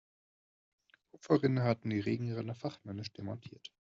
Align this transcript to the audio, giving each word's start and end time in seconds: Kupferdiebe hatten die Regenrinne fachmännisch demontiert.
Kupferdiebe 1.11 1.61
hatten 1.61 1.91
die 1.91 1.99
Regenrinne 1.99 2.55
fachmännisch 2.55 3.13
demontiert. 3.13 3.71